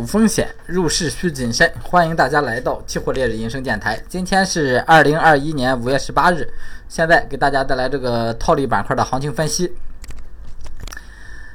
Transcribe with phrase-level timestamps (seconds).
[0.00, 1.70] 有风险，入市需谨慎。
[1.82, 4.02] 欢迎大家来到期货烈日人生电台。
[4.08, 6.48] 今天是二零二一年五月十八日，
[6.88, 9.70] 现在给大家带来这个套利板块的行情分析。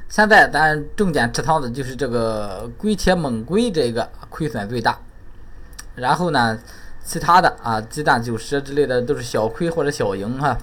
[0.08, 4.96] 现在咱重点持仓的就是这个硅铁锰硅这个亏损最大，
[5.96, 6.56] 然后呢，
[7.04, 10.56] 其他的啊鸡蛋九十之类的都是小亏或者小赢哈。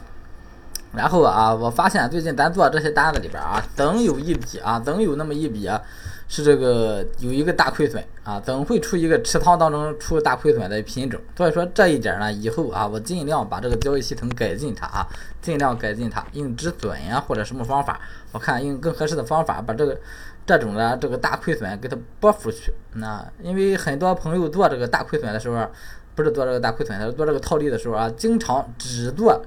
[0.93, 5.81] 然后啊，我发现最近咱做这些单子里边啊，总有一笔啊，总有那么一笔啊。
[6.27, 15.07] 是这个有一个大亏损啊，总会出一个持仓当中出大亏损的品种，所以说这一点呢，以后啊，我尽量把这个交易系统改进它啊，
[15.41, 17.99] 尽量改进它，用止损呀或者什么方法，
[18.31, 19.99] 我看用更合适的方法把这个
[20.45, 22.73] 这种的这个大亏损给它拨出去。
[22.93, 25.67] 那因为很多朋友做这个大亏损的时候，
[26.15, 29.39] 不是做这个大亏损，他做这个套利的时候啊，经常只做。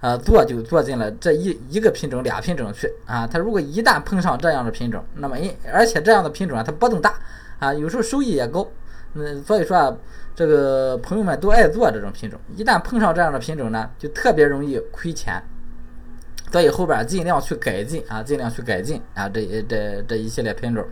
[0.00, 3.26] 呃，做就做进了这一一个品种、俩品种去啊。
[3.26, 7.14] 它如果一旦碰上这样的品种，那么因而且这样的品种啊，它波动大
[7.58, 8.66] 啊，有时候收益也高。
[9.14, 9.96] 嗯，所以说啊，
[10.34, 12.40] 这个朋友们都爱做这种品种。
[12.56, 15.42] 一旦碰上这样的品种呢，就特别容易亏钱。
[16.50, 20.84] 所以后边尽量去改进啊，尽量去改进啊，这这这一系列品种。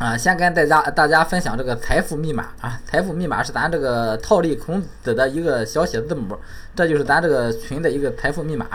[0.00, 6.34] 啊，先跟大家大家分享这个财富密码啊，财富密码是咱这个套利孔子的一个小写字母，
[6.74, 8.66] 这就是咱这个群的一个财富密码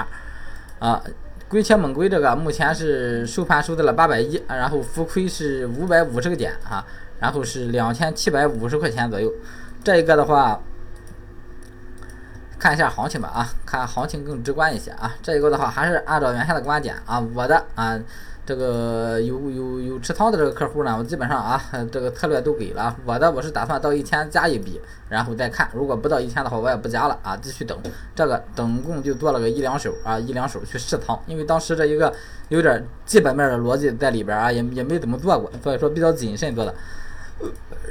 [0.78, 1.02] 啊。
[1.50, 6.86] 龟且猛龟这个目前是收盘收在了八百一，然后浮亏是五百五十个点啊，
[7.20, 9.34] 然后是两千七百五十块钱左右。
[9.84, 10.62] 这一个的话，
[12.66, 15.14] 看一下行情吧啊，看行情更直观一些啊。
[15.22, 17.96] 这一个的话还是按照原先的观点啊，我的啊。
[18.44, 22.96] 这个有有有持仓的这个客户呢，我基本上啊，这个策略都给了。
[23.06, 25.70] 我的我是打算到一千加一笔，然后再看。
[25.74, 27.78] 如果不到一千的话，我也不加了啊，继续等。
[28.16, 31.20] 这个总共就做了个一两手啊，一两手去试仓。
[31.28, 32.12] 因为当时这一个
[32.50, 36.74] 有点基本面的逻辑在里边啊，也也没怎么做过，所以说比较谨慎做的。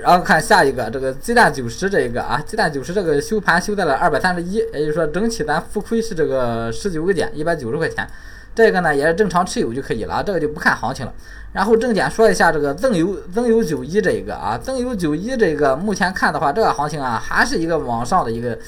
[0.02, 8.08] 然后看下一个，这个鸡蛋九十这一个啊，鸡蛋九十这个收盘修在了二百三十一，也就是说整体咱浮亏是这个十九个点，一百九十块钱。
[8.54, 11.12] 这个呢也是正常持有就可以了，这个就不看行情了。
[11.52, 18.58] 然后正点说一下这个增油增油九一这一个啊，增油九一这个目前看的话，这个行情啊还是一个往上的一个。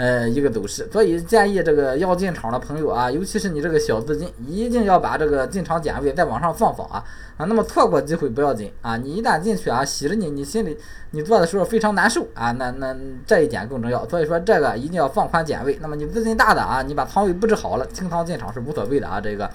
[0.00, 7.04] 呃，一个走势，所以建议这个要进场的朋友啊，尤其是你这个小资金，一定要把这个进场点位再往上放放啊
[7.36, 7.44] 啊！
[7.44, 10.74] 那么错过机会不要紧啊，你一旦进去啊，洗着你，你心里
[11.10, 12.96] 你做的时候非常难受啊，那那
[13.26, 14.08] 这一点更重要。
[14.08, 15.78] 所以说这个一定要放宽点位。
[15.82, 19.50] 那么你资金大的啊，你把仓位布置好了，清仓进场是无所谓的啊，这个。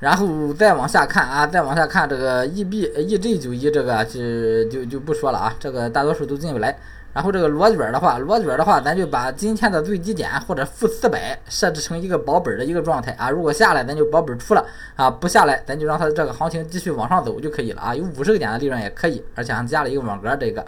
[0.00, 6.74] 然后再往下看啊，再往下看这个 E B E G 九一这个就就就不说了啊，这个大多数都进不来。
[7.14, 13.30] 然后这个螺卷的话，螺卷的话，咱就把今天的最低点或者负四百设置成一个保本的一个状态啊。
[13.30, 14.66] 如果下来，咱就保本出了
[14.96, 17.94] 啊；不下来，咱就让它这个行情继续往上走就可以了啊。
[17.94, 20.66] 有五十个点的利润也可以，而且还加了一个网格这个。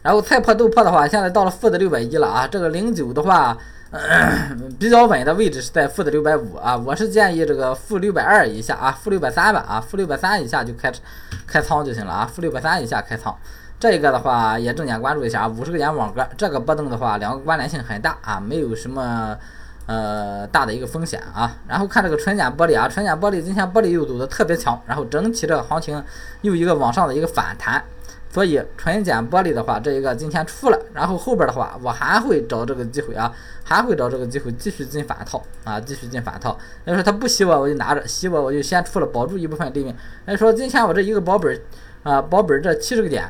[0.00, 2.48] 然后菜粕豆粕的话，现在到了负的六百一了啊。
[2.48, 3.54] 这个零九的话，
[4.80, 6.74] 比较稳的位置是在负的六百五啊。
[6.74, 10.90] 我是建议这个负六百二以下啊，负六百三吧啊，负六百三以下就开
[11.46, 13.36] 开仓就行了啊，负六百三以下开仓。
[13.82, 19.36] 这一个的话也重点关注一下啊，五十个点网格，这个波动的话，两个关联性很大啊，没有什么
[19.86, 21.56] 呃大的一个风险啊。
[21.66, 26.00] 然后看这个纯碱玻璃啊，纯碱玻璃今天玻璃又走的特别强，然后整体这个行情
[26.42, 27.82] 又一个往上的一个反弹，
[28.30, 33.32] 所以纯碱玻璃的话，这一个今天出了，然后后边的话我还会找这个机会啊，
[33.64, 36.56] 还会找这个机会继续进反套啊，继续进反套。
[36.84, 39.92] 要说他不洗我，我就拿着；洗我，我就先出了，保住一部分利润。
[40.26, 41.60] 来说今天我这一个保本
[42.04, 43.28] 啊，保本这七十个点。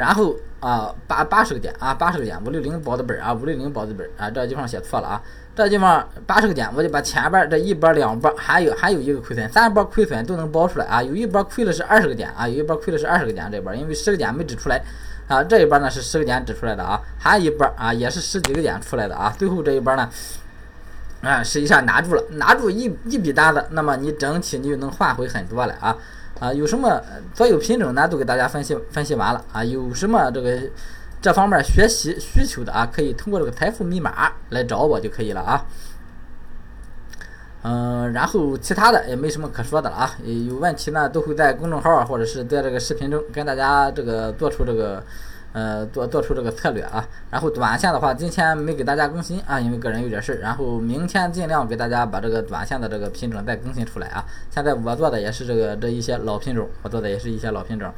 [0.00, 5.22] 然后啊，八八十个点啊，八十个点，五六零保的本啊，五六零保的本啊，这地方写错了啊，
[5.54, 11.02] 这地方八十个点，我就把前边这一波、两波，还有还有一个亏损，三波亏损都能包出来啊。
[11.02, 14.82] 有一波亏的是二十个点啊，有一波亏的是二十个点，这波因为十个点没指出来
[15.28, 20.08] 啊，这一波呢是十个点指出来的啊，还有一波啊也是十几个点出来的啊，最后这一波呢，
[21.20, 25.94] 啊，实际上拿住了，拿住一一笔单子，那么你整体你就能换回很多了啊。
[26.38, 27.02] 啊，有什么
[27.34, 28.06] 所有品种呢？
[28.06, 29.64] 都给大家分析分析完了啊。
[29.64, 30.58] 有什么这个
[31.20, 35.66] 这方面学习需求的啊，可以通过这个财富密码来找我就可以了啊。
[37.62, 40.16] 嗯，然后其他的也没什么可说的了啊。
[40.24, 45.02] 有问题呢，都会在公众号或者是在这个视频中跟大家这个做出这个。
[45.52, 54.24] 呃，做做出这个策略啊，然后短线的话，今天没给大家更新啊，因为个人有点事，然后明天尽量给大家把这个短线的这个品种再更新出来啊。
[54.48, 57.92] 现在我做的也是这个这一些老品种，我做的也是一些老品种，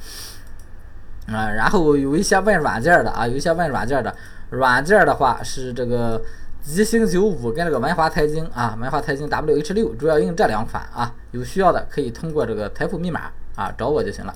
[1.26, 4.14] 啊，然后有一些问软件的啊，有一些问软件的，
[4.48, 6.22] 软件的话是这个
[6.62, 14.34] 吉星九五跟这个文华财经啊，文华财经 W H 六主要用这两款啊，有需要的可以通过这个财富密码啊找我就行了。